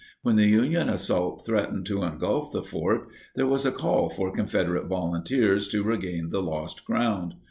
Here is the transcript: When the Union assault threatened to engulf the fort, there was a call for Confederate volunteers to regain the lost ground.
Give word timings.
When 0.23 0.35
the 0.35 0.47
Union 0.47 0.89
assault 0.89 1.45
threatened 1.45 1.85
to 1.85 2.01
engulf 2.01 2.51
the 2.51 2.63
fort, 2.63 3.09
there 3.35 3.45
was 3.45 3.67
a 3.67 3.71
call 3.71 4.09
for 4.09 4.31
Confederate 4.33 4.87
volunteers 4.87 5.67
to 5.67 5.83
regain 5.83 6.29
the 6.29 6.41
lost 6.41 6.85
ground. 6.85 7.35